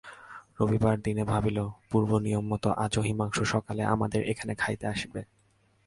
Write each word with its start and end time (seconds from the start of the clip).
রবিবারদিনে 0.59 1.23
ভাবিল, 1.23 1.57
পূর্বনিয়মমত 1.89 2.65
আজও 2.77 3.01
হিমাংশু 3.01 3.43
সকালে 3.45 3.81
আমাদের 3.85 4.21
এখানে 4.29 4.53
খাইতে 4.55 4.85
আসিবে। 4.87 5.21